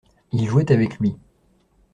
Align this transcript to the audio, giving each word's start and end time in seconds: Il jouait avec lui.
Il 0.33 0.47
jouait 0.49 0.71
avec 0.71 0.97
lui. 0.99 1.15